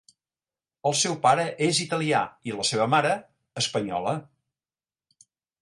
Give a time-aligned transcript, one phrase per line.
[0.89, 3.13] El seu pare és italià i la seva mare,
[3.65, 4.19] espanyola.